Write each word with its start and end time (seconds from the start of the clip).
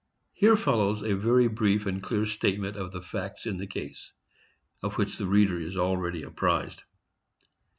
Here 0.33 0.57
follows 0.57 1.03
a 1.03 1.15
very 1.15 1.47
brief 1.47 1.85
and 1.85 2.01
clear 2.01 2.25
statement 2.25 2.75
of 2.75 2.91
the 2.91 3.03
facts 3.03 3.45
in 3.45 3.57
the 3.59 3.67
case, 3.67 4.13
of 4.81 4.95
which 4.97 5.17
the 5.17 5.27
reader 5.27 5.59
is 5.59 5.77
already 5.77 6.23
apprized. 6.23 6.81